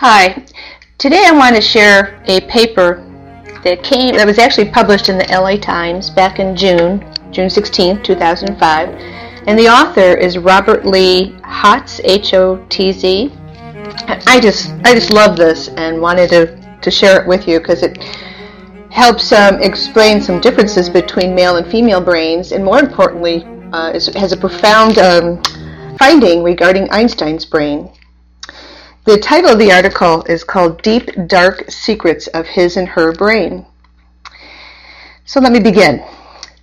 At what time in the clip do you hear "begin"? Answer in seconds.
35.60-36.04